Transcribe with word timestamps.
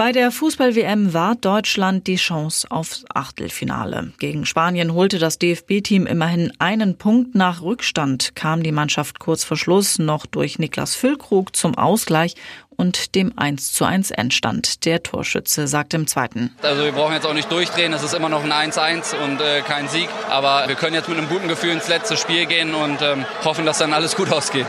Bei 0.00 0.12
der 0.12 0.30
Fußball-WM 0.30 1.12
war 1.12 1.34
Deutschland 1.34 2.06
die 2.06 2.16
Chance 2.16 2.66
aufs 2.70 3.04
Achtelfinale. 3.12 4.14
Gegen 4.18 4.46
Spanien 4.46 4.94
holte 4.94 5.18
das 5.18 5.38
DFB-Team 5.38 6.06
immerhin 6.06 6.50
einen 6.58 6.96
Punkt 6.96 7.34
nach 7.34 7.60
Rückstand, 7.60 8.34
kam 8.34 8.62
die 8.62 8.72
Mannschaft 8.72 9.18
kurz 9.18 9.44
vor 9.44 9.58
Schluss 9.58 9.98
noch 9.98 10.24
durch 10.24 10.58
Niklas 10.58 10.94
Füllkrug 10.94 11.54
zum 11.54 11.76
Ausgleich 11.76 12.34
und 12.70 13.14
dem 13.14 13.34
1 13.36 13.74
zu 13.74 13.84
1 13.84 14.10
Endstand. 14.12 14.86
Der 14.86 15.02
Torschütze 15.02 15.68
sagt 15.68 15.92
im 15.92 16.06
zweiten. 16.06 16.56
Also 16.62 16.82
wir 16.82 16.92
brauchen 16.92 17.12
jetzt 17.12 17.26
auch 17.26 17.34
nicht 17.34 17.52
durchdrehen, 17.52 17.92
es 17.92 18.02
ist 18.02 18.14
immer 18.14 18.30
noch 18.30 18.42
ein 18.42 18.70
1-1 18.72 19.14
und 19.22 19.42
äh, 19.42 19.60
kein 19.60 19.86
Sieg. 19.88 20.08
Aber 20.30 20.66
wir 20.66 20.76
können 20.76 20.94
jetzt 20.94 21.10
mit 21.10 21.18
einem 21.18 21.28
guten 21.28 21.46
Gefühl 21.46 21.72
ins 21.72 21.88
letzte 21.88 22.16
Spiel 22.16 22.46
gehen 22.46 22.74
und 22.74 23.02
ähm, 23.02 23.26
hoffen, 23.44 23.66
dass 23.66 23.76
dann 23.76 23.92
alles 23.92 24.16
gut 24.16 24.32
ausgeht. 24.32 24.64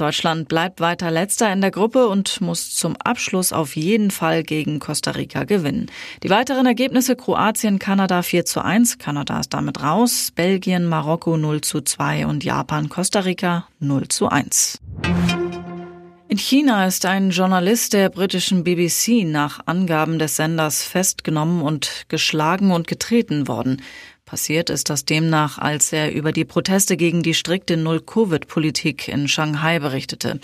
Deutschland 0.00 0.48
bleibt 0.48 0.80
weiter 0.80 1.10
letzter 1.10 1.52
in 1.52 1.60
der 1.60 1.70
Gruppe 1.70 2.08
und 2.08 2.40
muss 2.40 2.74
zum 2.74 2.96
Abschluss 2.96 3.52
auf 3.52 3.76
jeden 3.76 4.10
Fall 4.10 4.42
gegen 4.42 4.78
Costa 4.78 5.10
Rica 5.10 5.44
gewinnen. 5.44 5.90
Die 6.22 6.30
weiteren 6.30 6.66
Ergebnisse 6.66 7.16
Kroatien, 7.16 7.78
Kanada 7.78 8.22
4 8.22 8.44
zu 8.44 8.64
1, 8.64 8.98
Kanada 8.98 9.40
ist 9.40 9.52
damit 9.52 9.82
raus, 9.82 10.32
Belgien, 10.34 10.86
Marokko 10.86 11.36
0 11.36 11.60
zu 11.62 11.80
2 11.80 12.26
und 12.26 12.44
Japan, 12.44 12.88
Costa 12.88 13.20
Rica 13.20 13.66
0 13.80 14.08
zu 14.08 14.28
1. 14.28 14.80
In 16.30 16.36
China 16.36 16.86
ist 16.86 17.06
ein 17.06 17.30
Journalist 17.30 17.94
der 17.94 18.10
britischen 18.10 18.62
BBC 18.62 19.24
nach 19.24 19.60
Angaben 19.64 20.18
des 20.18 20.36
Senders 20.36 20.82
festgenommen 20.82 21.62
und 21.62 22.04
geschlagen 22.08 22.70
und 22.70 22.86
getreten 22.86 23.48
worden. 23.48 23.80
Passiert 24.26 24.68
ist 24.68 24.90
das 24.90 25.06
demnach, 25.06 25.56
als 25.56 25.90
er 25.90 26.12
über 26.12 26.32
die 26.32 26.44
Proteste 26.44 26.98
gegen 26.98 27.22
die 27.22 27.32
strikte 27.32 27.78
Null-Covid-Politik 27.78 29.08
in 29.08 29.26
Shanghai 29.26 29.78
berichtete. 29.78 30.38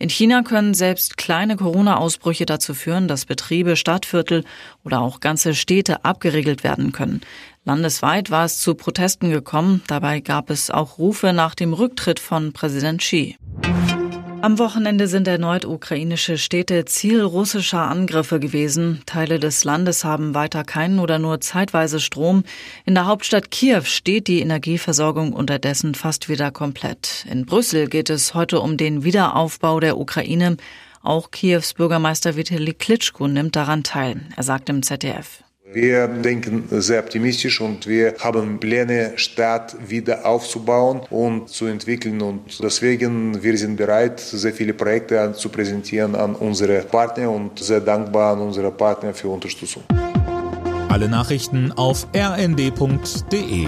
In 0.00 0.08
China 0.08 0.42
können 0.42 0.74
selbst 0.74 1.16
kleine 1.16 1.54
Corona-Ausbrüche 1.54 2.44
dazu 2.44 2.74
führen, 2.74 3.06
dass 3.06 3.24
Betriebe, 3.24 3.76
Stadtviertel 3.76 4.44
oder 4.82 5.00
auch 5.00 5.20
ganze 5.20 5.54
Städte 5.54 6.04
abgeriegelt 6.04 6.64
werden 6.64 6.90
können. 6.90 7.20
Landesweit 7.64 8.32
war 8.32 8.44
es 8.44 8.58
zu 8.58 8.74
Protesten 8.74 9.30
gekommen. 9.30 9.84
Dabei 9.86 10.18
gab 10.18 10.50
es 10.50 10.72
auch 10.72 10.98
Rufe 10.98 11.32
nach 11.32 11.54
dem 11.54 11.74
Rücktritt 11.74 12.18
von 12.18 12.52
Präsident 12.52 13.02
Xi. 13.02 13.36
Am 14.40 14.60
Wochenende 14.60 15.08
sind 15.08 15.26
erneut 15.26 15.64
ukrainische 15.64 16.38
Städte 16.38 16.84
Ziel 16.84 17.22
russischer 17.22 17.80
Angriffe 17.80 18.38
gewesen. 18.38 19.02
Teile 19.04 19.40
des 19.40 19.64
Landes 19.64 20.04
haben 20.04 20.32
weiter 20.32 20.62
keinen 20.62 21.00
oder 21.00 21.18
nur 21.18 21.40
zeitweise 21.40 21.98
Strom. 21.98 22.44
In 22.84 22.94
der 22.94 23.06
Hauptstadt 23.06 23.50
Kiew 23.50 23.82
steht 23.82 24.28
die 24.28 24.40
Energieversorgung 24.40 25.32
unterdessen 25.32 25.96
fast 25.96 26.28
wieder 26.28 26.52
komplett. 26.52 27.26
In 27.28 27.46
Brüssel 27.46 27.88
geht 27.88 28.10
es 28.10 28.32
heute 28.32 28.60
um 28.60 28.76
den 28.76 29.02
Wiederaufbau 29.02 29.80
der 29.80 29.98
Ukraine. 29.98 30.56
Auch 31.02 31.32
Kiews 31.32 31.74
Bürgermeister 31.74 32.36
Vitali 32.36 32.74
Klitschko 32.74 33.26
nimmt 33.26 33.56
daran 33.56 33.82
teil. 33.82 34.20
Er 34.36 34.44
sagt 34.44 34.68
im 34.68 34.84
ZDF. 34.84 35.42
Wir 35.70 36.08
denken 36.08 36.64
sehr 36.70 37.00
optimistisch 37.00 37.60
und 37.60 37.86
wir 37.86 38.14
haben 38.20 38.58
Pläne, 38.58 39.12
Stadt 39.16 39.76
wieder 39.86 40.24
aufzubauen 40.24 41.02
und 41.10 41.50
zu 41.50 41.66
entwickeln. 41.66 42.22
Und 42.22 42.62
deswegen 42.62 43.42
wir 43.42 43.58
sind 43.58 43.76
bereit, 43.76 44.18
sehr 44.18 44.54
viele 44.54 44.72
Projekte 44.72 45.34
zu 45.34 45.50
präsentieren 45.50 46.14
an 46.14 46.34
unsere 46.34 46.80
Partner 46.80 47.30
und 47.30 47.58
sehr 47.58 47.80
dankbar 47.80 48.32
an 48.32 48.40
unsere 48.40 48.70
Partner 48.70 49.12
für 49.12 49.28
Unterstützung. 49.28 49.82
Alle 50.88 51.08
Nachrichten 51.08 51.70
auf 51.72 52.06
rnd.de 52.16 53.66